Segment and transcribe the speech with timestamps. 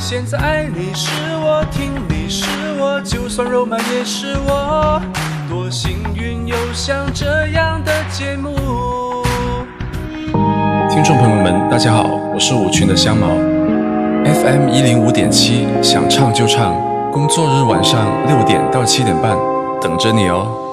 [0.00, 2.46] 现在爱你是我，听你是
[2.80, 4.98] 我，就算肉麻也是我。
[5.46, 8.56] 多幸运有像这样的节目。
[10.88, 13.26] 听众朋友们，大家好，我是舞群的香毛
[14.24, 16.74] ，FM 一零五点七，想唱就唱，
[17.12, 19.36] 工作日晚上六点到七点半，
[19.82, 20.69] 等着你哦。